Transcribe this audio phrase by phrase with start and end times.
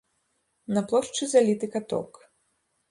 [0.77, 2.11] На плошчы заліты каток.